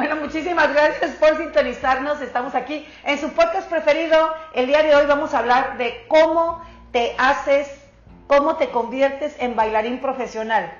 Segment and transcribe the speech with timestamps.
[0.00, 2.22] Bueno, muchísimas gracias por sintonizarnos.
[2.22, 4.32] Estamos aquí en su podcast preferido.
[4.54, 7.68] El día de hoy vamos a hablar de cómo te haces,
[8.26, 10.72] cómo te conviertes en bailarín profesional.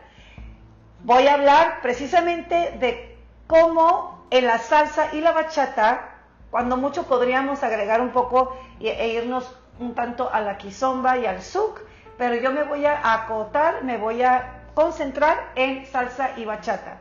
[1.04, 6.15] Voy a hablar precisamente de cómo en la salsa y la bachata,
[6.51, 11.43] cuando mucho podríamos agregar un poco e irnos un tanto a la quizomba y al
[11.43, 11.79] zouk,
[12.16, 17.01] pero yo me voy a acotar, me voy a concentrar en salsa y bachata.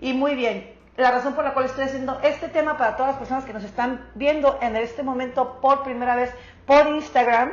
[0.00, 3.18] Y muy bien, la razón por la cual estoy haciendo este tema para todas las
[3.18, 6.32] personas que nos están viendo en este momento por primera vez
[6.66, 7.52] por Instagram,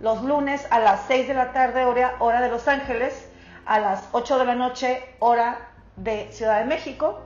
[0.00, 3.28] los lunes a las 6 de la tarde, hora, hora de Los Ángeles,
[3.66, 7.20] a las 8 de la noche, hora de Ciudad de México.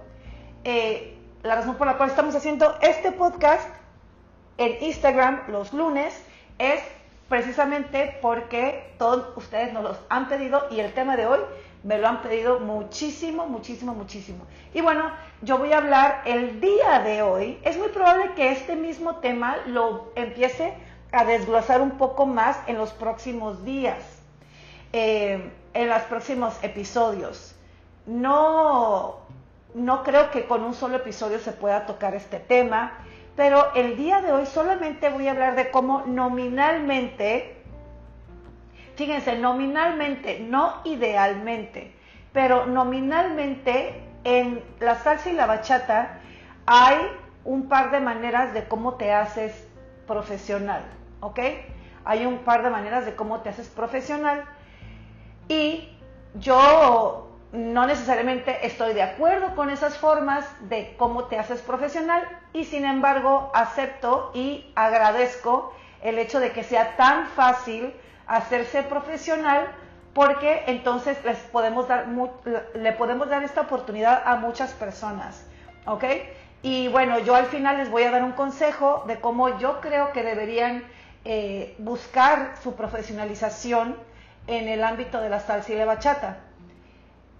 [0.64, 3.68] Eh, la razón por la cual estamos haciendo este podcast
[4.58, 6.22] en Instagram los lunes
[6.58, 6.80] es
[7.28, 11.40] precisamente porque todos ustedes nos los han pedido y el tema de hoy
[11.82, 14.44] me lo han pedido muchísimo, muchísimo, muchísimo.
[14.74, 15.10] Y bueno,
[15.42, 17.58] yo voy a hablar el día de hoy.
[17.62, 20.74] Es muy probable que este mismo tema lo empiece
[21.12, 24.02] a desglosar un poco más en los próximos días,
[24.92, 27.54] eh, en los próximos episodios.
[28.06, 29.18] No,
[29.74, 32.98] no creo que con un solo episodio se pueda tocar este tema,
[33.36, 37.56] pero el día de hoy solamente voy a hablar de cómo nominalmente
[38.96, 41.94] Fíjense, nominalmente, no idealmente,
[42.32, 46.18] pero nominalmente en la salsa y la bachata
[46.64, 46.96] hay
[47.44, 49.68] un par de maneras de cómo te haces
[50.06, 50.82] profesional,
[51.20, 51.40] ¿ok?
[52.06, 54.46] Hay un par de maneras de cómo te haces profesional
[55.46, 55.90] y
[56.34, 62.64] yo no necesariamente estoy de acuerdo con esas formas de cómo te haces profesional y
[62.64, 67.94] sin embargo acepto y agradezco el hecho de que sea tan fácil
[68.26, 69.68] hacerse profesional
[70.12, 72.06] porque entonces les podemos dar,
[72.74, 75.46] le podemos dar esta oportunidad a muchas personas,
[75.84, 76.04] ¿ok?
[76.62, 80.12] Y bueno, yo al final les voy a dar un consejo de cómo yo creo
[80.12, 80.84] que deberían
[81.24, 83.96] eh, buscar su profesionalización
[84.46, 86.38] en el ámbito de la salsa y la bachata.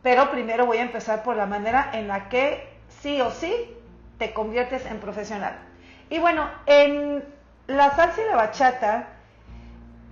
[0.07, 2.65] Pero primero voy a empezar por la manera en la que
[3.01, 3.53] sí o sí
[4.19, 5.59] te conviertes en profesional.
[6.11, 7.25] Y bueno, en
[7.67, 9.09] la salsa y la bachata,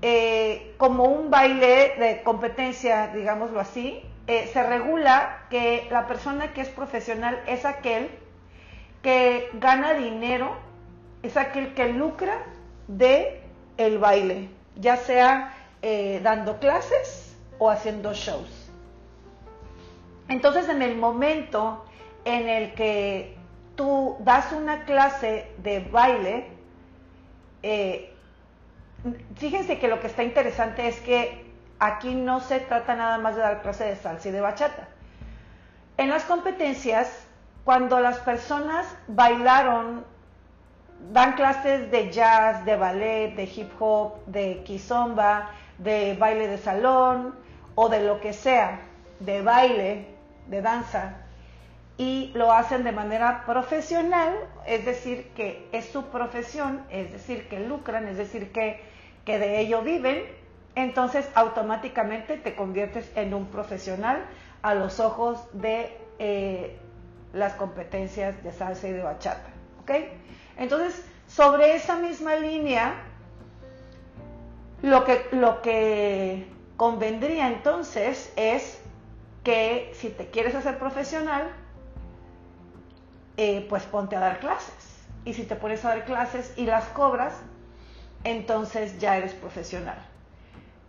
[0.03, 6.63] eh, como un baile de competencia, digámoslo así, eh, se regula que la persona que
[6.63, 8.11] es profesional es aquel
[9.01, 10.57] que gana dinero,
[11.23, 12.39] es aquel que lucra
[12.89, 13.43] de
[13.77, 18.64] el baile, ya sea eh, dando clases o haciendo shows.
[20.35, 21.85] Entonces, en el momento
[22.25, 23.37] en el que
[23.77, 26.49] tú das una clase de baile,
[29.37, 31.47] fíjense que lo que está interesante es que
[31.79, 34.89] aquí no se trata nada más de dar clase de salsa y de bachata.
[35.99, 37.29] En las competencias,
[37.63, 40.05] cuando las personas bailaron,
[41.13, 47.37] dan clases de jazz, de ballet, de hip hop, de kizomba, de baile de salón
[47.77, 48.81] o de lo que sea,
[49.21, 50.14] de baile,
[50.49, 51.17] de danza,
[51.97, 54.35] y lo hacen de manera profesional,
[54.67, 58.95] es decir, que es su profesión, es decir, que lucran, es decir, que
[59.25, 60.25] que de ello viven,
[60.75, 64.25] entonces automáticamente te conviertes en un profesional
[64.63, 66.79] a los ojos de eh,
[67.33, 69.49] las competencias de salsa y de bachata.
[69.83, 69.91] ¿Ok?
[70.57, 72.95] Entonces, sobre esa misma línea,
[74.83, 78.81] lo que, lo que convendría entonces es
[79.45, 81.51] que si te quieres hacer profesional,
[83.37, 85.05] eh, pues ponte a dar clases.
[85.25, 87.35] Y si te pones a dar clases y las cobras,
[88.25, 89.99] entonces ya eres profesional.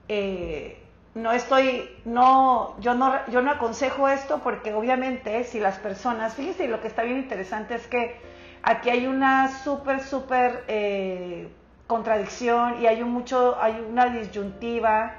[0.08, 0.82] Eh,
[1.16, 6.68] no estoy, no, yo no, yo no aconsejo esto porque obviamente si las personas, fíjense,
[6.68, 8.20] lo que está bien interesante es que
[8.64, 11.48] aquí hay una súper, súper eh,
[11.88, 15.14] contradicción y hay un mucho, hay una disyuntiva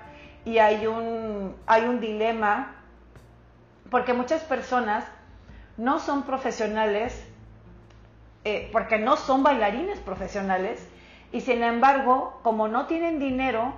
[0.44, 2.75] y hay un, hay un dilema
[3.90, 5.04] porque muchas personas
[5.76, 7.24] no son profesionales,
[8.44, 10.86] eh, porque no son bailarines profesionales,
[11.32, 13.74] y sin embargo, como no tienen dinero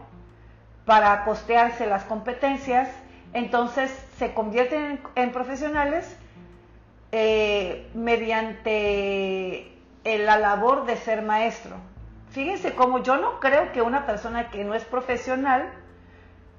[0.84, 2.88] para costearse las competencias,
[3.32, 6.16] entonces se convierten en, profesionales
[7.12, 9.74] eh, mediante
[10.04, 11.76] la labor de ser maestro.
[12.30, 15.70] Fíjense cómo yo no creo que una persona que no es profesional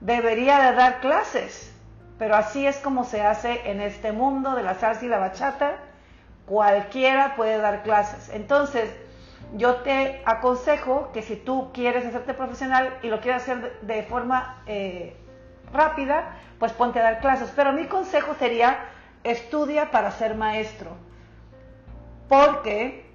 [0.01, 1.73] debería de dar clases,
[2.19, 5.77] pero así es como se hace en este mundo de la salsa y la bachata.
[6.45, 8.29] Cualquiera puede dar clases.
[8.33, 8.93] Entonces,
[9.55, 14.61] yo te aconsejo que si tú quieres hacerte profesional y lo quieres hacer de, forma
[14.67, 15.15] eh,
[15.71, 17.51] rápida, pues ponte a dar clases.
[17.55, 18.79] Pero mi consejo sería,
[19.23, 20.91] estudia para ser maestro.
[22.27, 23.07] porque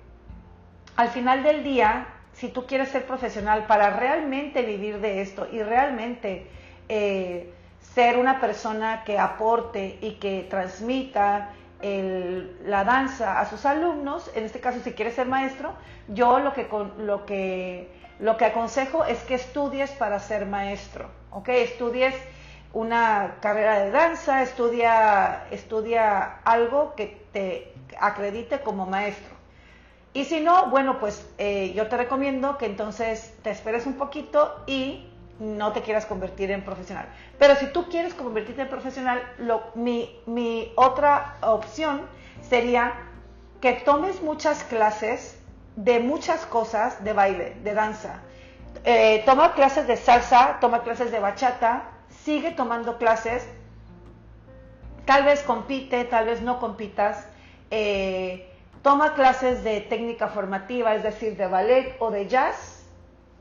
[0.96, 5.62] al final del día, si tú quieres ser profesional para realmente vivir de esto y
[5.62, 6.48] realmente
[6.88, 7.52] eh,
[7.94, 11.50] ser una persona que aporte y que transmita
[11.82, 15.74] la danza a sus alumnos, en este caso si quieres ser maestro,
[16.08, 16.66] yo lo que,
[16.98, 21.48] lo que, lo que aconsejo es que estudies para ser maestro, ¿ok?
[21.50, 22.14] Estudies
[22.72, 29.34] una carrera de danza, estudia, estudia algo que te acredite como maestro.
[30.14, 34.62] Y si no, bueno, pues eh, yo te recomiendo que entonces te esperes un poquito
[34.66, 37.06] y no te quieras convertir en profesional.
[37.38, 39.22] Pero si tú quieres convertirte en profesional,
[39.74, 42.02] mi, otra opción
[42.42, 42.94] sería
[43.60, 45.40] que tomes muchas clases
[45.76, 48.20] de muchas cosas de baile, de danza.
[48.84, 53.46] Eh, toma clases de salsa, toma clases de bachata, sigue tomando clases,
[55.04, 57.26] tal vez compite, tal vez no compitas,
[57.70, 58.48] eh,
[58.82, 62.84] toma clases de técnica formativa, es decir, de ballet o de jazz,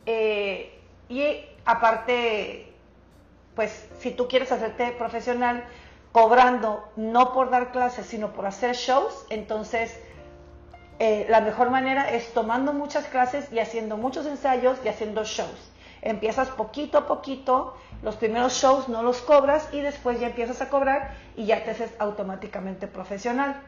[0.05, 0.79] eh,
[1.09, 2.73] y aparte,
[3.55, 5.63] pues si tú quieres hacerte profesional
[6.11, 9.99] cobrando no por dar clases, sino por hacer shows, entonces
[10.99, 15.71] eh, la mejor manera es tomando muchas clases y haciendo muchos ensayos y haciendo shows.
[16.01, 20.69] Empiezas poquito a poquito, los primeros shows no los cobras y después ya empiezas a
[20.69, 23.61] cobrar y ya te haces automáticamente profesional.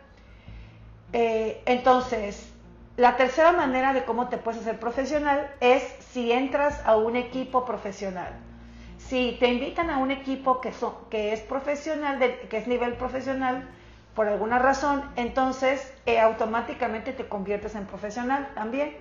[1.14, 2.50] Eh, entonces,
[2.98, 7.66] la tercera manera de cómo te puedes hacer profesional es si entras a un equipo
[7.66, 8.32] profesional.
[8.98, 10.72] Si te invitan a un equipo que,
[11.10, 12.20] que es profesional,
[12.50, 13.68] que es nivel profesional,
[14.16, 18.96] por alguna razón, entonces eh, automáticamente te conviertes en profesional también.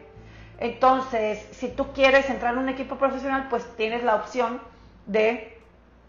[0.59, 4.61] Entonces, si tú quieres entrar a un equipo profesional, pues tienes la opción
[5.07, 5.57] de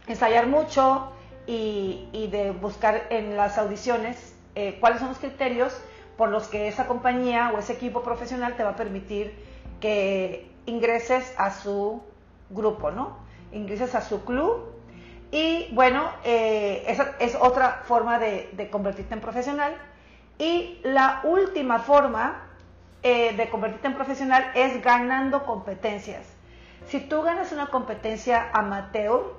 [0.08, 1.12] ensayar mucho
[1.46, 5.80] y, de buscar en las audiciones eh, cuáles son los criterios
[6.18, 9.34] por los que esa compañía o ese equipo profesional te va a permitir
[9.80, 12.02] que ingreses a su
[12.50, 13.18] grupo, ¿no?
[13.52, 14.76] Ingreses a su club
[15.32, 19.76] y bueno, eh, esa es otra forma de, convertirte en profesional.
[20.38, 22.48] Y la última forma
[23.04, 26.26] eh, de convertirte en profesional es ganando competencias.
[26.88, 29.34] Si tú ganas una competencia amateur,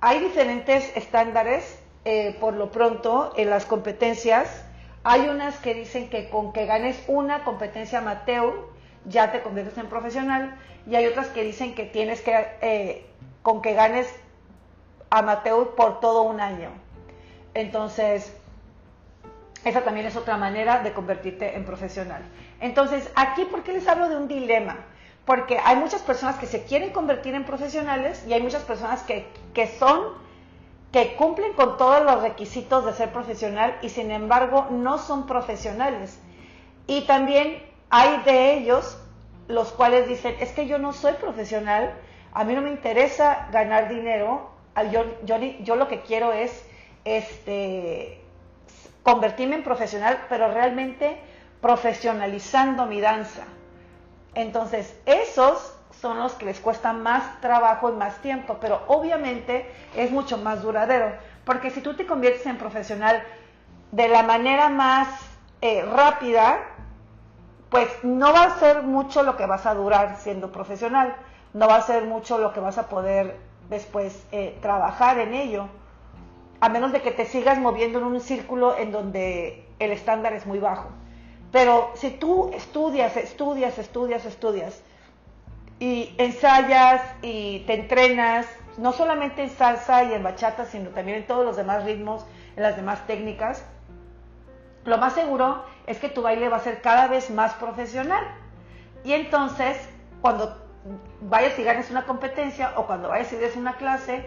[0.00, 4.64] hay diferentes estándares eh, por lo pronto en las competencias
[5.04, 8.68] hay unas que dicen que con que ganes una competencia amateur
[9.06, 10.56] ya te conviertes en profesional
[10.86, 13.06] y hay otras que dicen que tienes que, eh,
[13.42, 14.08] con que ganes
[15.08, 16.70] amateur por todo un año.
[17.54, 18.32] Entonces,
[19.64, 22.22] esa también es otra manera de convertirte en profesional.
[22.60, 24.76] Entonces, aquí, ¿por qué les hablo de un dilema?
[25.24, 29.26] Porque hay muchas personas que se quieren convertir en profesionales y hay muchas personas que,
[29.54, 30.14] que son
[30.92, 36.20] que cumplen con todos los requisitos de ser profesional y sin embargo no son profesionales.
[36.86, 38.98] Y también hay de ellos
[39.46, 41.94] los cuales dicen, es que yo no soy profesional,
[42.32, 44.50] a mí no me interesa ganar dinero,
[44.90, 46.64] yo, yo, yo lo que quiero es
[47.04, 48.20] este,
[49.02, 51.18] convertirme en profesional, pero realmente
[51.60, 53.44] profesionalizando mi danza.
[54.34, 60.10] Entonces, esos son los que les cuesta más trabajo y más tiempo, pero obviamente es
[60.10, 61.12] mucho más duradero,
[61.44, 63.22] porque si tú te conviertes en profesional
[63.92, 65.08] de la manera más
[65.60, 66.58] eh, rápida,
[67.70, 71.14] pues no va a ser mucho lo que vas a durar siendo profesional,
[71.52, 73.36] no va a ser mucho lo que vas a poder
[73.68, 75.68] después eh, trabajar en ello,
[76.60, 80.46] a menos de que te sigas moviendo en un círculo en donde el estándar es
[80.46, 80.88] muy bajo.
[81.52, 84.82] Pero si tú estudias, estudias, estudias, estudias,
[85.80, 88.46] y ensayas y te entrenas,
[88.76, 92.24] no solamente en salsa y en bachata, sino también en todos los demás ritmos,
[92.56, 93.64] en las demás técnicas,
[94.84, 98.24] lo más seguro es que tu baile va a ser cada vez más profesional.
[99.04, 99.76] Y entonces,
[100.20, 100.56] cuando
[101.22, 104.24] vayas y ganes una competencia o cuando vayas y des una clase,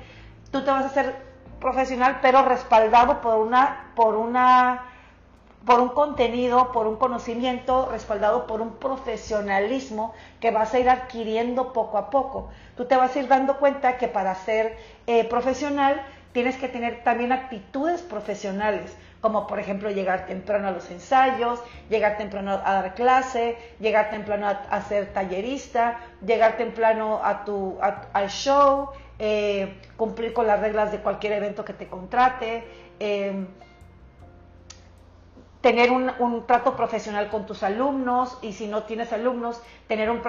[0.51, 1.15] tú te vas a hacer
[1.59, 4.85] profesional, pero respaldado por una, por una
[5.65, 11.71] por un contenido, por un conocimiento respaldado por un profesionalismo que vas a ir adquiriendo
[11.71, 12.49] poco a poco.
[12.75, 14.77] Tú te vas a ir dando cuenta que para ser
[15.07, 16.01] eh, profesional
[16.33, 22.17] tienes que tener también actitudes profesionales, como por ejemplo llegar temprano a los ensayos, llegar
[22.17, 28.89] temprano a dar clase, llegar temprano a, ser tallerista, llegar temprano a tu, al show,
[29.19, 32.65] eh, cumplir con las reglas de cualquier evento que te contrate.
[32.99, 33.45] Eh,
[35.63, 40.21] tener un, trato profesional con tus alumnos y si no tienes alumnos, tener un,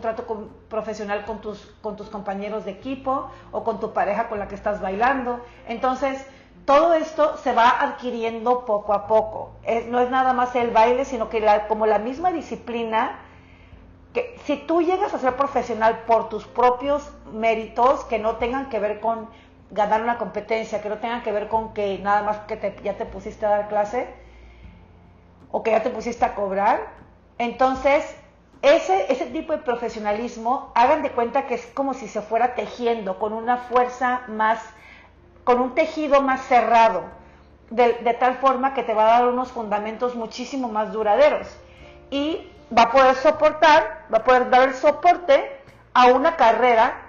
[0.00, 4.48] trato profesional con tus, con tus compañeros de equipo o con tu pareja con la
[4.48, 5.44] que estás bailando.
[5.68, 6.26] Entonces,
[6.64, 9.52] todo esto se va adquiriendo poco a poco.
[9.90, 13.20] no es nada más el baile, sino que como la misma disciplina,
[14.12, 18.80] que si tú llegas a ser profesional por tus propios méritos, que no tengan que
[18.80, 19.28] ver con
[19.70, 23.06] ganar una competencia, que no tengan que ver con que nada más que ya te
[23.06, 24.19] pusiste a dar clase
[25.50, 26.88] o que ya te pusiste a cobrar,
[27.38, 28.16] entonces
[28.62, 33.18] ese, ese tipo de profesionalismo, hagan de cuenta que es como si se fuera tejiendo
[33.18, 34.60] con una fuerza más
[35.44, 37.02] con un tejido más cerrado,
[37.70, 41.46] de, tal forma que te va a dar unos fundamentos muchísimo más duraderos
[42.10, 45.50] y va a poder soportar, va a poder dar el soporte
[45.94, 47.00] a una carrera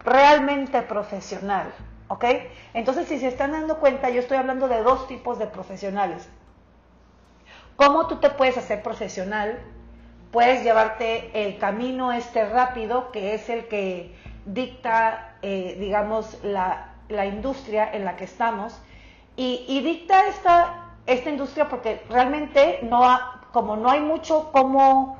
[0.00, 1.72] realmente profesional,
[2.08, 2.24] ¿ok?
[2.74, 6.28] Entonces, si se están dando cuenta, yo estoy hablando de dos tipos de profesionales.
[7.76, 9.58] ¿Cómo tú te puedes hacer profesional?
[10.30, 14.14] Puedes llevarte el camino este rápido, que es el que
[14.46, 18.80] dicta, eh, digamos, la, la industria en la que estamos
[19.36, 23.18] y, dicta esta, esta industria porque realmente no
[23.52, 25.18] como no hay mucho cómo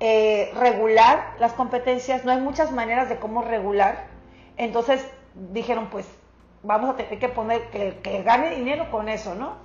[0.00, 4.06] eh, regular las competencias, no hay muchas maneras de cómo regular,
[4.56, 5.06] entonces
[5.52, 6.06] dijeron pues
[6.62, 9.63] vamos a tener que poner que, que gane dinero con eso, ¿no?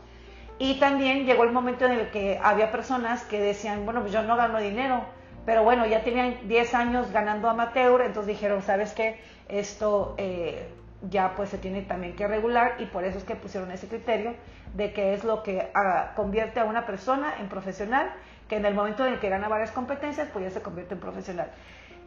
[0.59, 4.21] Y también llegó el momento en el que había personas que decían, bueno, pues yo
[4.23, 5.05] no gano dinero,
[5.45, 9.19] pero bueno, ya tenían 10 años ganando amateur, entonces dijeron, ¿sabes qué?
[9.47, 10.67] Esto eh,
[11.09, 14.35] ya pues se tiene también que regular y por eso es que pusieron ese criterio
[14.75, 18.11] de que es lo que ah, convierte a una persona en profesional,
[18.47, 20.99] que en el momento en el que gana varias competencias, pues ya se convierte en
[20.99, 21.51] profesional.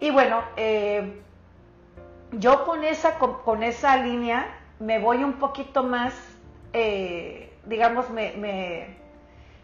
[0.01, 1.21] Y bueno, eh,
[2.33, 4.47] yo con esa, con, esa línea
[4.81, 6.13] me voy un poquito más,
[6.73, 8.97] eh, digamos, me, me,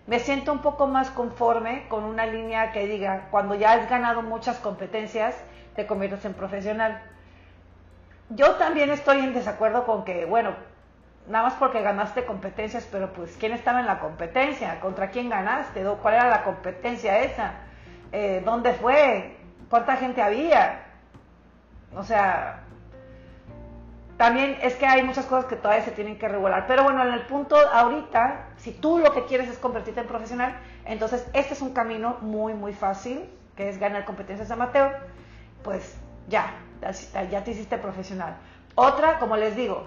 [0.07, 4.23] me siento un poco más conforme con una línea que diga, cuando ya has ganado
[4.23, 5.35] muchas competencias,
[5.75, 7.02] te conviertes en profesional
[8.31, 10.55] yo también estoy en desacuerdo con que, bueno,
[11.28, 14.81] nada más porque ganaste competencias, pero pues ¿quién estaba en la competencia?
[14.81, 15.83] ¿Contra quién ganaste?
[16.02, 17.55] ¿Cuál era la competencia esa?
[18.12, 19.37] Eh, ¿Dónde fue?
[19.71, 20.83] ¿Cuánta gente había?
[21.95, 22.64] O sea,
[24.19, 26.67] también es que hay muchas cosas que todavía se tienen que regular.
[26.67, 30.59] Pero bueno, en el punto ahorita, si tú lo que quieres es convertirte en profesional,
[30.85, 33.25] entonces este es un camino muy, muy fácil,
[33.57, 34.97] que es ganar competencias amateur,
[35.63, 35.97] pues
[36.29, 36.53] ya,
[37.31, 38.37] ya te hiciste profesional.
[38.75, 39.87] Otra, como les digo,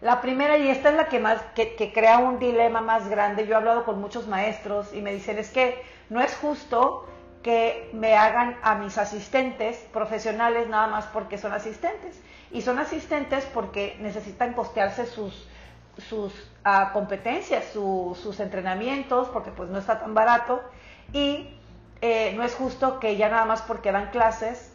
[0.00, 3.52] la primera, y esta es la que más, que, crea un dilema más grande, yo
[3.52, 7.06] he hablado con muchos maestros y me dicen, es que no es justo
[7.44, 12.20] que me hagan a mis asistentes profesionales nada más porque son asistentes.
[12.52, 15.48] Y son asistentes porque necesitan costearse sus,
[16.08, 16.32] sus
[16.64, 20.62] ah, competencias, sus entrenamientos, porque pues no está tan barato.
[21.12, 21.56] Y
[22.02, 24.72] eh, no es justo que ya nada más porque dan clases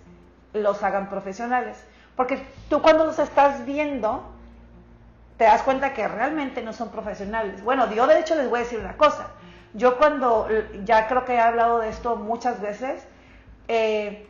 [0.54, 1.78] los hagan profesionales.
[2.16, 4.24] Porque tú cuando los estás viendo,
[5.38, 7.64] te das cuenta que realmente no son profesionales.
[7.64, 9.28] Bueno, yo de hecho les voy a decir una cosa.
[9.74, 10.48] Yo cuando,
[10.84, 13.06] ya creo que he hablado de esto muchas veces,
[13.68, 14.28] eh,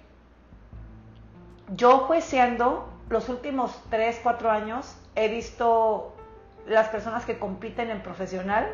[1.69, 6.15] yo jueceando los últimos 3, 4 años, he visto
[6.67, 8.67] las personas que compiten en profesional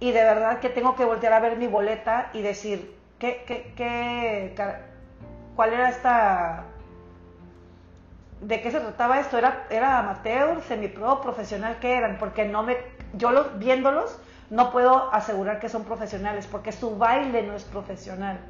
[0.00, 3.72] y de verdad que tengo que voltear a ver mi boleta y decir, ¿qué, qué,
[3.76, 4.54] qué
[5.54, 6.64] cuál era esta
[8.40, 12.18] de qué se trataba esto, era, era amateur, semipro, profesional, ¿qué eran?
[12.18, 12.76] Porque no me,
[13.14, 14.18] yo los, viéndolos
[14.50, 18.40] no puedo asegurar que son profesionales, porque su baile no es profesional.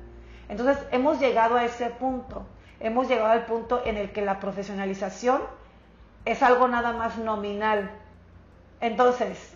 [0.49, 2.47] Entonces hemos llegado a ese punto,
[2.83, 5.41] hemos llegado al punto en el que la profesionalización
[6.25, 7.91] es algo nada más nominal.
[8.81, 9.55] Entonces,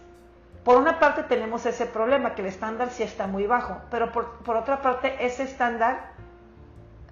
[0.64, 4.38] por una parte tenemos ese problema, que el estándar sí está muy bajo, pero por,
[4.38, 6.12] por otra parte ese estándar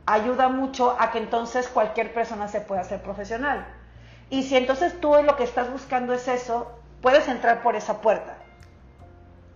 [0.07, 3.67] ayuda mucho a que entonces cualquier persona se pueda hacer profesional.
[4.31, 8.37] Y si entonces tú lo que estás buscando es eso, puedes entrar por esa puerta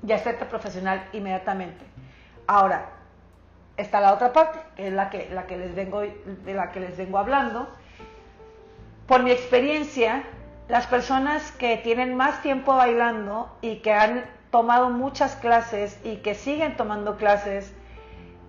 [0.07, 1.85] y hacerte profesional inmediatamente.
[2.47, 2.98] Ahora,
[3.79, 6.81] está la otra parte, que es la que, la que les vengo, de la que
[6.81, 7.69] les vengo hablando.
[9.07, 10.25] Por mi experiencia,
[10.69, 16.35] las personas que tienen más tiempo bailando y que han tomado muchas clases y que
[16.35, 17.73] siguen tomando clases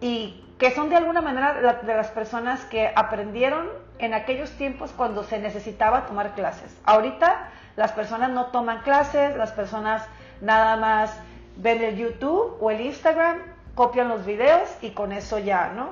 [0.01, 3.69] y que son de alguna manera de las personas que aprendieron
[3.99, 6.77] en aquellos tiempos cuando se necesitaba tomar clases.
[6.83, 10.05] Ahorita las personas no toman clases, las personas
[10.41, 11.17] nada más
[11.55, 13.39] ven el YouTube o el Instagram,
[13.79, 15.91] copian los videos y con eso ya, ¿no?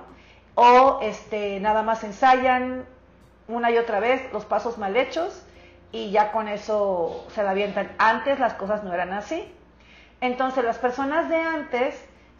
[0.56, 2.84] O este, nada más ensayan
[3.48, 5.42] una y otra vez los pasos mal hechos
[5.94, 7.90] y ya con eso se la avientan.
[7.98, 9.50] Antes las cosas no eran así.
[10.20, 11.96] Entonces las personas de antes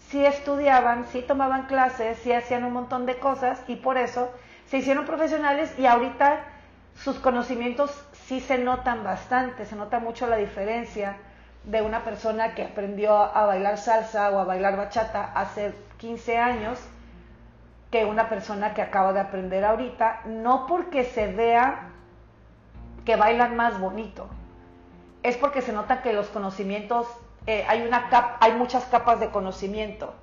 [0.10, 4.30] sí estudiaban, sí tomaban clases, sí hacían un montón de cosas y por eso
[4.66, 6.44] se hicieron profesionales y ahorita
[7.02, 11.16] sus conocimientos sí se notan bastante, se nota mucho la diferencia
[11.68, 16.80] de una persona que aprendió a bailar salsa o a bailar bachata hace 15 años
[17.92, 21.90] que una persona que acaba de aprender ahorita, no porque se vea
[23.04, 24.28] que bailan más bonito,
[25.24, 27.06] es porque se nota que los conocimientos,
[27.48, 30.14] eh, hay, una hay muchas capas de conocimiento.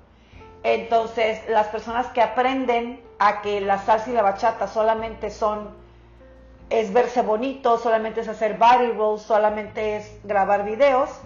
[0.63, 5.69] Entonces, las personas que aprenden a que la salsa y la bachata solamente son,
[6.71, 11.21] es verse bonito, solamente es hacer body rolls, solamente es grabar videos,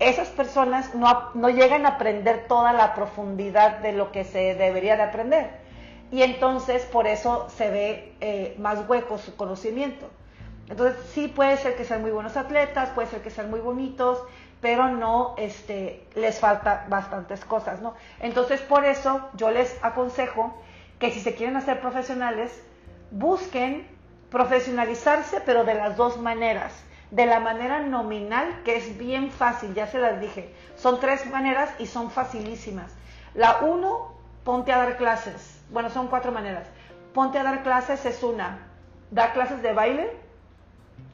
[0.00, 5.02] esas personas no, llegan a aprender toda la profundidad de lo que se debería de
[5.02, 5.50] aprender
[6.10, 10.10] y entonces por eso se ve eh, más hueco su conocimiento.
[10.68, 14.22] Entonces sí puede ser que sean muy buenos atletas, puede ser que sean muy bonitos,
[14.60, 17.94] pero no este, les falta bastantes cosas, ¿no?
[18.20, 20.54] Entonces por eso yo les aconsejo
[20.98, 22.62] que si se quieren hacer profesionales,
[23.10, 23.86] busquen
[24.30, 26.72] profesionalizarse, pero de las dos maneras.
[27.10, 30.54] De la manera nominal, que es bien fácil, ya se las dije.
[30.76, 32.94] Son tres maneras y son facilísimas.
[33.34, 34.14] La uno,
[34.44, 36.66] ponte a dar clases bueno, son cuatro maneras.
[37.14, 38.66] Ponte a dar clases es una.
[39.10, 40.10] Dar clases de baile,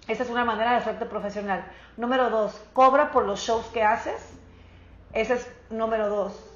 [0.08, 1.64] esa es una manera de hacerte profesional.
[1.96, 4.34] Número dos, cobra por los shows que haces.
[5.12, 6.52] Ese es número dos.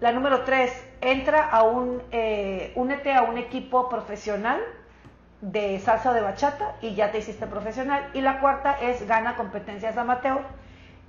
[0.00, 4.60] La número tres, entra a un, eh, únete a un equipo profesional
[5.40, 8.08] de salsa de bachata y ya te hiciste profesional.
[8.14, 10.40] Y la cuarta es gana competencias amateur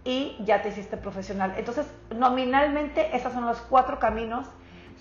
[0.04, 1.54] y ya te hiciste profesional.
[1.58, 1.86] Entonces,
[2.16, 4.48] nominalmente, esos son los cuatro caminos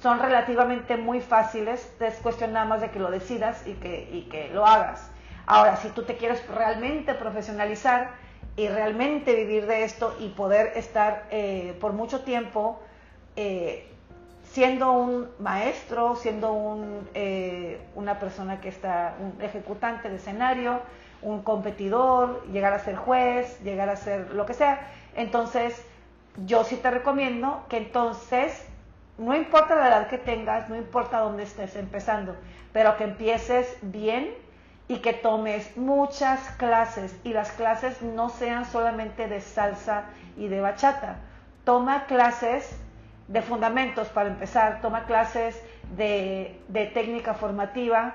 [0.02, 4.48] son relativamente muy fáciles, es cuestión nada más de que lo decidas y que, que
[4.52, 5.10] lo hagas.
[5.46, 8.10] Ahora, si tú te quieres realmente profesionalizar
[8.56, 12.80] y realmente vivir de esto y poder estar eh, por mucho tiempo
[13.36, 13.89] eh,
[14.52, 20.80] siendo un maestro, siendo un, eh, una persona que está, un ejecutante de escenario,
[21.22, 24.80] un competidor, llegar a ser juez, llegar a ser lo que sea,
[25.14, 25.80] entonces
[26.46, 28.64] yo sí te recomiendo que entonces
[29.18, 32.34] no importa la edad que tengas, no importa dónde estés empezando,
[32.72, 34.30] pero que empieces bien
[34.88, 40.04] y que tomes muchas clases y las clases no sean solamente de salsa
[40.36, 41.18] y de bachata.
[41.64, 42.79] Toma clases
[43.30, 45.62] de fundamentos para empezar, toma clases
[45.96, 46.58] de,
[46.92, 48.14] técnica formativa,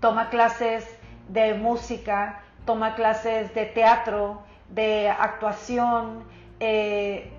[0.00, 0.86] toma clases
[1.28, 6.24] de música, toma clases de teatro, de actuación,
[6.60, 7.30] eh,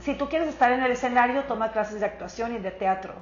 [0.00, 3.14] si tú quieres estar en el escenario, toma clases de actuación y de teatro.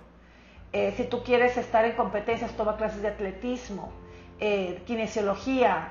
[0.73, 3.93] Eh, si tú quieres estar en competencias, toma clases de atletismo,
[4.41, 5.89] eh, kinesiología.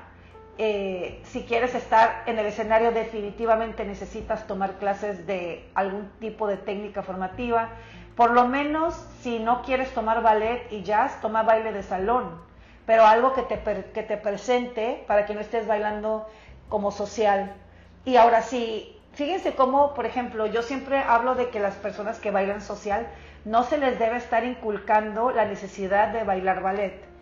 [0.56, 6.56] Eh, si quieres estar en el escenario, definitivamente necesitas tomar clases de algún tipo de
[6.56, 7.70] técnica formativa.
[8.16, 12.40] Por lo menos, si no quieres tomar ballet y jazz, toma baile de salón,
[12.86, 13.60] pero algo que te,
[13.92, 16.28] que te presente para que no estés bailando
[16.68, 17.52] como social.
[18.04, 22.30] Y ahora sí, fíjense cómo, por ejemplo, yo siempre hablo de que las personas que
[22.30, 23.08] bailan social
[23.44, 27.13] no se les debe estar inculcando la necesidad de bailar ballet.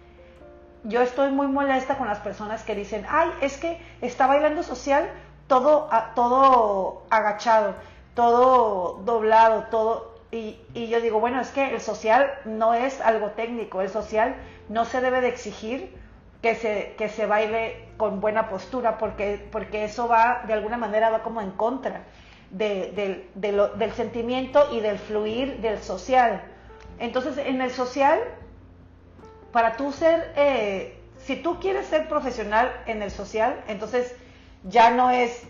[0.85, 5.09] Yo estoy muy molesta con las personas que dicen, ay, es que está bailando social
[5.47, 7.75] todo, todo agachado,
[8.15, 10.13] todo doblado, todo...
[10.31, 14.35] Y, y yo digo, bueno, es que el social no es algo técnico, el social
[14.69, 15.95] no se debe de exigir
[16.43, 21.11] que se, que se baile con buena postura, porque, porque eso va, de alguna manera,
[21.11, 22.03] va como en contra
[22.51, 23.23] del
[23.95, 26.43] sentimiento y del fluir del social.
[26.99, 28.21] Entonces, en el social,
[29.53, 34.15] para tú ser, eh, si tú quieres ser profesional en el social, entonces
[34.65, 35.45] ya no es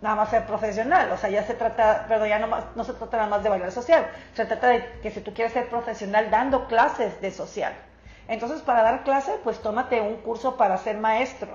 [0.00, 3.16] nada más ser profesional, o sea, ya se trata, perdón, ya no, no se trata
[3.16, 6.68] nada más de bailar social, se trata de que si tú quieres ser profesional dando
[6.68, 7.74] clases de social.
[8.28, 11.48] Entonces, para dar clase, pues tómate un curso para ser maestro,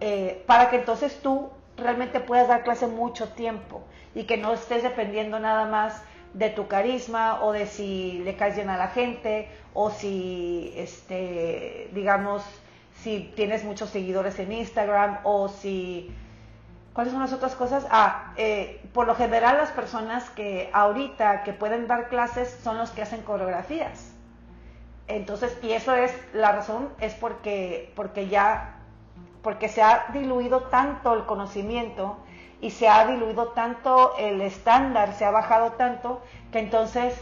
[0.00, 3.82] eh, para que entonces tú realmente puedas dar clase mucho tiempo
[4.14, 6.02] y que no estés dependiendo nada más
[6.34, 11.88] de tu carisma o de si le caes bien a la gente o si, este,
[11.94, 12.42] digamos,
[13.02, 16.14] si tienes muchos seguidores en Instagram o si...
[16.92, 17.86] ¿Cuáles son las otras cosas?
[17.90, 22.90] Ah, eh, por lo general las personas que ahorita que pueden dar clases son los
[22.90, 24.12] que hacen coreografías.
[25.08, 28.76] Entonces, y eso es, la razón es porque, porque ya,
[29.42, 32.16] porque se ha diluido tanto el conocimiento
[32.64, 37.14] y se ha diluido tanto el estándar, se ha bajado tanto, que entonces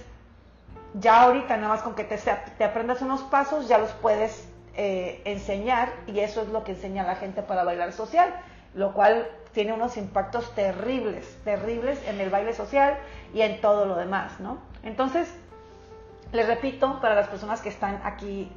[0.95, 5.21] ya ahorita nada más con que te, te aprendas unos pasos ya los puedes eh,
[5.25, 8.33] enseñar y eso es lo que enseña la gente para bailar social,
[8.75, 12.97] lo cual tiene unos impactos terribles, terribles en el baile social
[13.35, 14.59] y en todo lo demás, ¿no?
[14.85, 15.29] Entonces,
[16.31, 18.49] les repito, para las personas que están aquí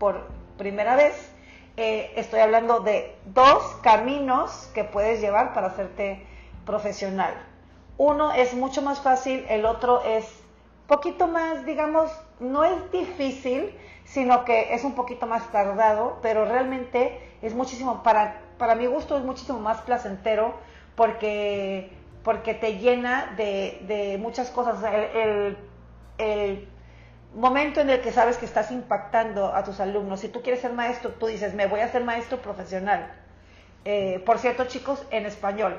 [0.00, 0.26] por
[0.58, 1.32] primera vez,
[1.76, 6.24] Eh, estoy hablando de dos caminos que puedes llevar para hacerte
[6.64, 7.34] profesional.
[7.96, 10.24] Uno es mucho más fácil, el otro es
[10.86, 17.20] poquito más, digamos, no es difícil, sino que es un poquito más tardado, pero realmente
[17.42, 20.54] es muchísimo, para, para mi gusto es muchísimo más placentero
[20.94, 21.90] porque,
[22.22, 24.76] porque te llena de, muchas cosas.
[26.18, 26.68] el
[27.34, 30.20] momento en el que sabes que estás impactando a tus alumnos.
[30.20, 33.12] Si tú quieres ser maestro, tú dices, me voy a ser maestro profesional.
[33.84, 35.76] Eh, por cierto, chicos, en español.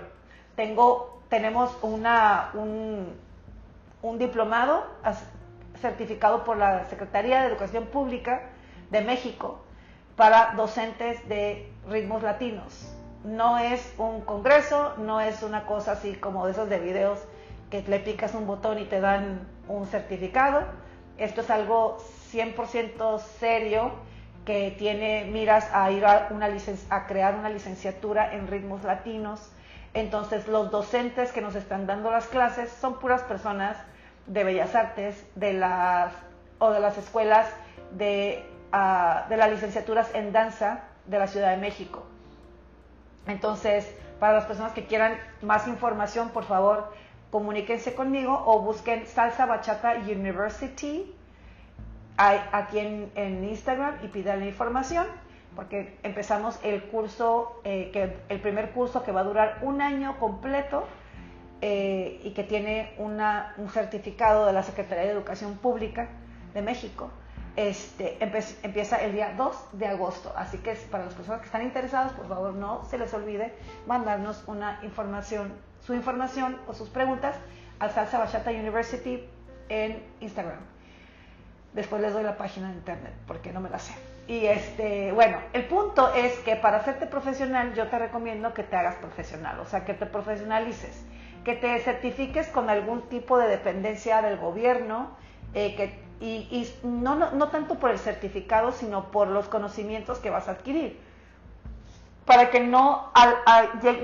[0.56, 3.16] Tengo, tenemos una, un,
[4.02, 4.86] un diplomado
[5.82, 8.42] certificado por la Secretaría de Educación Pública
[8.92, 9.60] de México
[10.16, 12.92] para docentes de ritmos latinos.
[13.24, 17.20] No es un congreso, no es una cosa así como de esos de videos
[17.70, 20.62] que le picas un botón y te dan un certificado
[21.18, 21.98] esto es algo
[22.32, 23.92] 100% serio
[24.46, 26.50] que tiene miras a ir a, una
[26.90, 29.52] a crear una licenciatura en ritmos latinos.
[29.94, 33.78] Entonces los docentes que nos están dando las clases son puras personas
[34.28, 36.14] de bellas artes de las,
[36.60, 37.48] o de las escuelas
[37.92, 42.06] de, uh, de las licenciaturas en danza de la Ciudad de México.
[43.28, 46.94] Entonces, para las personas que quieran más información, por favor,
[47.32, 51.14] comuníquense conmigo o busquen Salsa Bachata University
[52.18, 55.06] aquí en, Instagram y pidan la información
[55.56, 60.20] porque empezamos el curso, eh, que, el primer curso que va a durar un año
[60.20, 60.86] completo
[61.62, 66.10] eh, y que tiene una, un certificado de la Secretaría de Educación Pública
[66.54, 67.10] de México.
[67.56, 68.18] Este,
[68.64, 70.34] empieza el día 2 de agosto.
[70.36, 73.54] Así que para las personas que están interesadas, por favor no se les olvide
[73.88, 75.54] mandarnos una información
[75.86, 77.36] su información o sus preguntas
[77.80, 79.24] al Salsa Bachata University
[79.70, 80.60] en Instagram.
[81.74, 83.94] Después les doy la página de internet porque no me la sé.
[84.28, 88.76] Y este, bueno, el punto es que para hacerte profesional yo te recomiendo que te
[88.76, 91.06] hagas profesional, o sea, que te profesionalices,
[91.44, 95.12] que te certifiques con algún tipo de dependencia del gobierno,
[95.54, 100.32] eh, que, y, no, no, no tanto por el certificado, sino por los conocimientos que
[100.32, 101.05] vas a adquirir
[102.26, 103.12] para que no,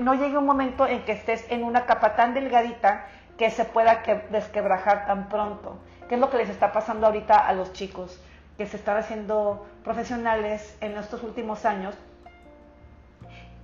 [0.00, 3.06] no llegue un momento en que estés en una capa tan delgadita
[3.36, 5.78] que se pueda desquebrajar tan pronto.
[6.08, 8.20] ¿Qué es lo que les está pasando ahorita a los chicos
[8.56, 11.96] que se están haciendo profesionales en estos últimos años?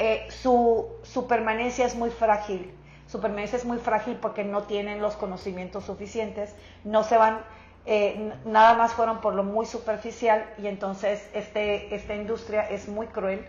[0.00, 0.88] Eh, su,
[1.28, 2.74] permanencia es muy frágil.
[3.06, 7.40] Su permanencia es muy frágil porque no tienen los conocimientos suficientes, no se van,
[7.86, 13.06] eh, nada más fueron por lo muy superficial y entonces este, esta industria es muy
[13.06, 13.46] cruel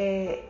[0.00, 0.48] eh,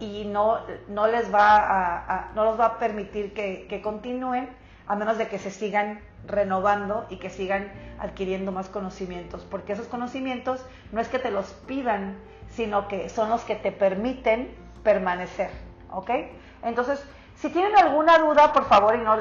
[0.00, 4.48] y no, no, les va a, no los va a permitir que, continúen
[4.86, 9.88] a menos de que se sigan renovando y que sigan adquiriendo más conocimientos, porque esos
[9.88, 12.16] conocimientos no es que te los pidan,
[12.48, 15.50] sino que son los que te permiten permanecer,
[15.90, 16.10] ¿ok?
[16.62, 17.04] Entonces,
[17.36, 19.18] si tienen alguna duda, por favor, y no,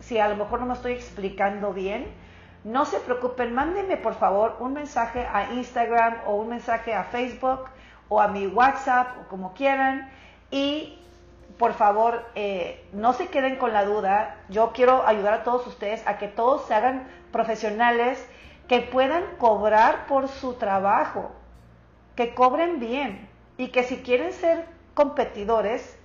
[0.00, 2.06] si a lo mejor no me estoy explicando bien,
[2.64, 7.70] no se preocupen, mándenme por favor un mensaje a Instagram o un mensaje a Facebook
[8.08, 10.10] o a mi WhatsApp o como quieran.
[10.50, 10.98] Y
[11.58, 14.36] por favor, eh, no se queden con la duda.
[14.48, 18.24] Yo quiero ayudar a todos ustedes a que todos se hagan profesionales,
[18.68, 21.30] que puedan cobrar por su trabajo,
[22.14, 25.98] que cobren bien y que si quieren ser competidores,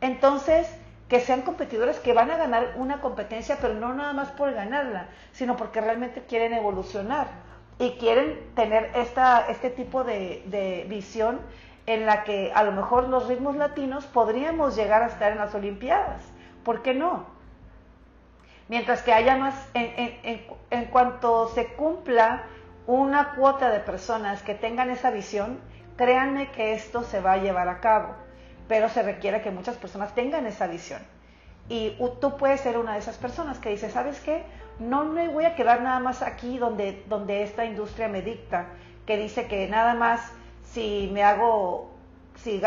[0.00, 0.68] entonces
[1.08, 5.08] que sean competidores que van a ganar una competencia, pero no nada más por ganarla,
[5.32, 7.45] sino porque realmente quieren evolucionar
[7.78, 11.40] y quieren tener esta, este tipo de, visión
[11.86, 15.54] en la que a lo mejor los ritmos latinos podríamos llegar a estar en las
[15.54, 16.22] Olimpiadas.
[16.64, 17.26] ¿Por qué no?
[18.68, 22.44] Mientras que haya más, en, en, cuanto se cumpla
[22.88, 25.60] una cuota de personas que tengan esa visión,
[25.96, 28.14] créanme que esto se va a llevar a cabo,
[28.66, 31.00] pero se requiere que muchas personas tengan esa visión.
[31.68, 34.44] Y tú puedes ser una de esas personas que dice, ¿sabes qué?
[34.78, 38.66] No me voy a quedar nada más aquí donde, donde esta industria me dicta,
[39.06, 40.32] que dice que nada más
[40.64, 41.90] si me hago,
[42.36, 42.60] si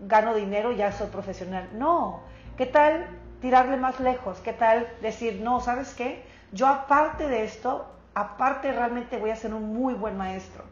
[0.00, 1.68] gano dinero ya soy profesional.
[1.74, 2.20] No,
[2.56, 3.06] ¿qué tal
[3.40, 4.38] tirarle más lejos?
[4.38, 6.24] ¿Qué tal decir, no, ¿sabes qué?
[6.52, 10.64] Yo aparte de esto, aparte realmente voy a ser un muy buen maestro.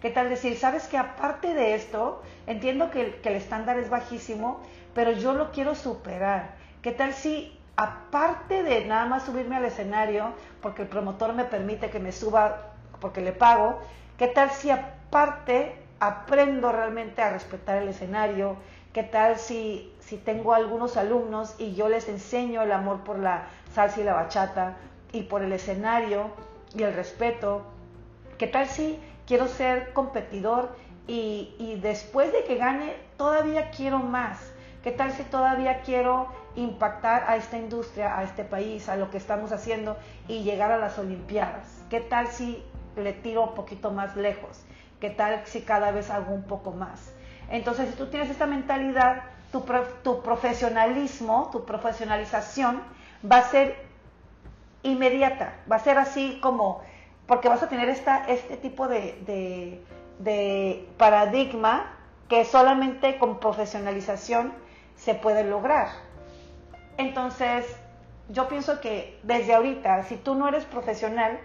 [0.00, 4.60] ¿Qué tal decir, sabes que aparte de esto, entiendo que, que el estándar es bajísimo,
[4.94, 6.54] pero yo lo quiero superar?
[6.80, 11.88] ¿Qué tal si aparte de nada más subirme al escenario, porque el promotor me permite
[11.88, 13.78] que me suba porque le pago,
[14.18, 18.56] ¿qué tal si aparte aprendo realmente a respetar el escenario?
[18.92, 23.46] ¿Qué tal si, si tengo algunos alumnos y yo les enseño el amor por la
[23.72, 24.76] salsa y la bachata
[25.12, 26.32] y por el escenario
[26.74, 27.62] y el respeto?
[28.36, 34.49] ¿Qué tal si quiero ser competidor y, y después de que gane todavía quiero más.
[34.82, 39.18] ¿Qué tal si todavía quiero impactar a esta industria, a este país, a lo que
[39.18, 41.82] estamos haciendo y llegar a las Olimpiadas?
[41.90, 42.62] ¿Qué tal si
[42.96, 44.64] le tiro un poquito más lejos?
[45.00, 47.12] ¿Qué tal si cada vez hago un poco más?
[47.50, 49.64] Entonces, si tú tienes esta mentalidad, tu,
[50.02, 52.82] tu profesionalismo, tu profesionalización
[53.30, 53.76] va a ser
[54.82, 56.80] inmediata, va a ser así como,
[57.26, 59.82] porque vas a tener esta, este tipo de,
[60.18, 61.92] de, paradigma
[62.28, 64.52] que solamente con profesionalización
[65.00, 65.88] se puede lograr.
[66.96, 67.64] Entonces,
[68.28, 71.38] yo pienso que desde ahorita, si tú no eres profesional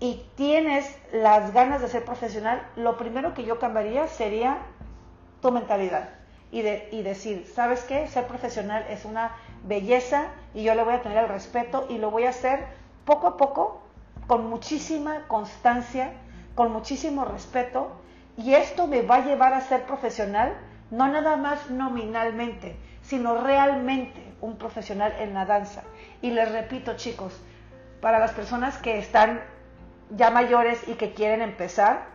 [0.00, 4.58] y tienes las ganas de ser profesional, lo primero que yo cambiaría sería
[5.42, 6.10] tu mentalidad
[6.50, 8.06] y, de, y decir, ¿sabes qué?
[8.06, 12.10] Ser profesional es una belleza y yo le voy a tener el respeto y lo
[12.10, 12.64] voy a hacer
[13.04, 13.82] poco a poco,
[14.26, 16.12] con muchísima constancia,
[16.54, 17.90] con muchísimo respeto
[18.36, 20.54] y esto me va a llevar a ser profesional,
[20.90, 25.82] no nada más nominalmente, sino realmente un profesional en la danza.
[26.22, 27.40] Y les repito chicos,
[28.00, 29.40] para las personas que están
[30.10, 32.06] ya mayores y que quieren empezar,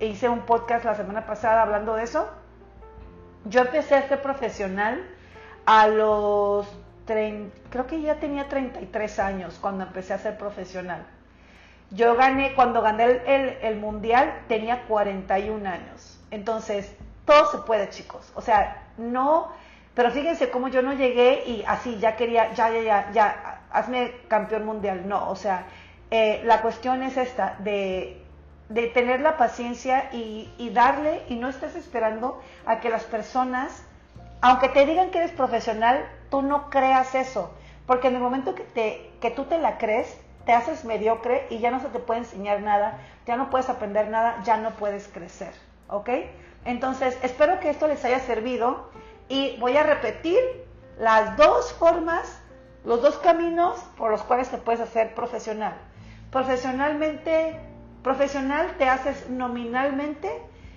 [0.00, 2.28] hice un podcast la semana pasada hablando de eso.
[3.44, 5.02] Yo empecé a ser profesional
[5.66, 6.66] a los,
[7.06, 11.06] creo que ya tenía 33 años cuando empecé a ser profesional.
[11.90, 16.20] Yo gané, cuando gané el, el, mundial tenía 41 años.
[16.30, 16.94] Entonces,
[17.28, 18.32] todo se puede, chicos.
[18.34, 19.48] O sea, no,
[19.94, 24.12] pero fíjense cómo yo no llegué y así ya quería, ya, ya, ya, ya, hazme
[24.28, 25.06] campeón mundial.
[25.06, 25.66] No, o sea,
[26.10, 28.24] eh, la cuestión es esta, de
[28.94, 33.84] tener la paciencia y, darle y no estés esperando a que las personas,
[34.40, 37.52] aunque te digan que eres profesional, tú no creas eso,
[37.86, 41.58] porque en el momento que, te, que tú te la crees, te haces mediocre y
[41.58, 45.08] ya no se te puede enseñar nada, ya no puedes aprender nada, ya no puedes
[45.08, 45.52] crecer,
[45.88, 46.08] ¿ok?
[46.68, 48.90] Entonces, espero que esto les haya servido
[49.28, 50.38] y voy a repetir
[50.98, 52.40] las dos formas,
[52.84, 55.74] los dos caminos por los cuales te puedes hacer profesional.
[56.30, 57.58] Profesionalmente
[58.02, 60.30] Profesional te haces nominalmente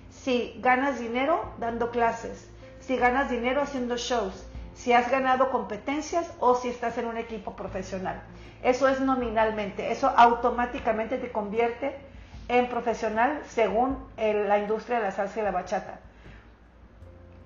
[0.09, 2.49] si ganas dinero dando clases,
[2.79, 7.55] si ganas dinero haciendo shows, si has ganado competencias o si estás en un equipo
[7.55, 8.23] profesional.
[8.63, 11.95] Eso es nominalmente, eso automáticamente te convierte
[12.51, 15.99] en profesional según la industria de la salsa y la bachata.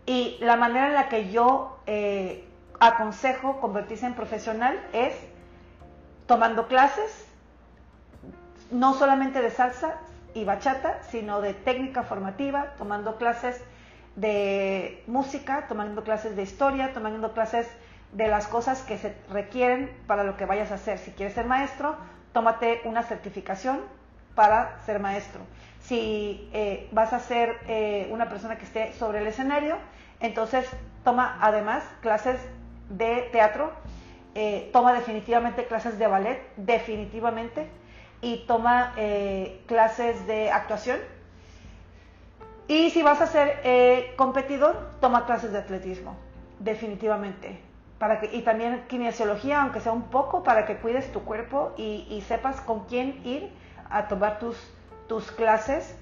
[0.07, 2.43] Y la manera en la que yo eh,
[2.79, 5.13] aconsejo convertirse en profesional es
[6.25, 7.27] tomando clases,
[8.71, 9.93] no solamente de salsa
[10.33, 13.63] y bachata, sino de técnica formativa, tomando clases
[14.15, 17.69] de música, tomando clases de historia, tomando clases
[18.11, 20.97] de las cosas que se requieren para lo que vayas a hacer.
[20.97, 21.95] Si quieres ser maestro,
[22.33, 23.81] tómate una certificación
[24.35, 25.41] para ser maestro.
[25.81, 29.77] Si eh, vas a ser eh, una persona que esté sobre el escenario,
[30.19, 30.67] entonces
[31.03, 32.39] toma además clases
[32.89, 33.71] de teatro,
[34.33, 37.67] eh, toma definitivamente clases de ballet, definitivamente
[38.21, 38.93] y toma
[39.67, 40.97] clases de actuación.
[42.67, 46.15] Y si vas a ser competidor, toma clases de atletismo,
[46.59, 47.59] definitivamente.
[47.99, 52.23] Para que, y también kinesiología, aunque sea un poco, para que cuides tu cuerpo y,
[52.27, 53.51] sepas con quién ir
[53.89, 54.57] a tomar tus,
[55.07, 55.95] tus clases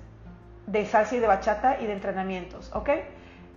[0.68, 2.90] de salsa y de bachata y de entrenamientos, ¿ok?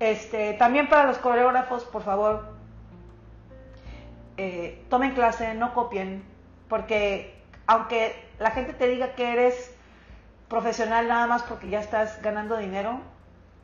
[0.01, 2.49] Este, también para los coreógrafos, por favor,
[4.37, 6.23] eh, tomen clase, no copien,
[6.69, 7.35] porque
[7.67, 9.75] aunque la gente te diga que eres
[10.49, 13.01] profesional nada más porque ya estás ganando dinero,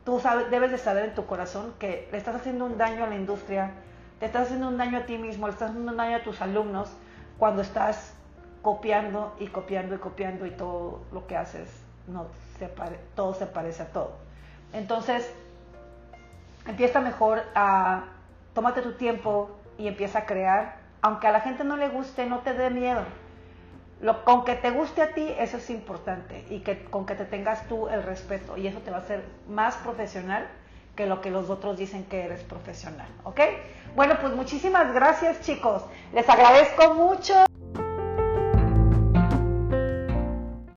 [0.04, 3.06] tú sabes, debes de saber en tu corazón que le estás haciendo un daño a
[3.08, 3.72] la industria,
[4.18, 6.40] te estás haciendo un daño a ti mismo, le estás haciendo un daño a tus
[6.40, 6.90] alumnos
[7.38, 8.14] cuando estás
[8.62, 11.68] copiando y copiando y copiando y todo lo que haces
[12.06, 12.26] no
[12.58, 12.68] se
[13.14, 14.12] todo se parece a todo.
[14.72, 15.32] Entonces,
[16.66, 18.04] empieza mejor a
[18.54, 22.40] tómate tu tiempo y empieza a crear, aunque a la gente no le guste, no
[22.40, 23.02] te dé miedo
[24.02, 27.24] lo, con que te guste a ti, eso es importante y que con que te
[27.24, 30.46] tengas tú el respeto y eso te va a hacer más profesional
[30.96, 33.40] que lo que los otros dicen que eres profesional, ¿ok?
[33.94, 37.46] Bueno, pues muchísimas gracias chicos, les agradezco mucho.